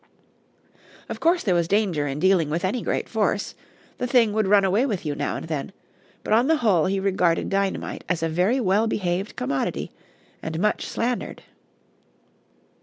Of 1.09 1.19
course 1.19 1.43
there 1.43 1.53
was 1.53 1.67
danger 1.67 2.07
in 2.07 2.17
dealing 2.17 2.49
with 2.49 2.65
any 2.65 2.81
great 2.81 3.07
force; 3.07 3.53
the 3.99 4.07
thing 4.07 4.33
would 4.33 4.47
run 4.47 4.65
away 4.65 4.83
with 4.87 5.05
you 5.05 5.13
now 5.13 5.35
and 5.35 5.47
then; 5.47 5.71
but 6.23 6.33
on 6.33 6.47
the 6.47 6.55
whole 6.57 6.87
he 6.87 6.99
regarded 6.99 7.49
dynamite 7.51 8.03
as 8.09 8.23
a 8.23 8.27
very 8.27 8.59
well 8.59 8.87
behaved 8.87 9.35
commodity, 9.35 9.91
and 10.41 10.59
much 10.59 10.87
slandered. 10.87 11.43